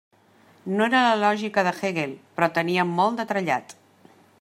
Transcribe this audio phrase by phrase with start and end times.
[0.79, 3.79] No era la Lògica de Hegel, però tenia molt de trellat.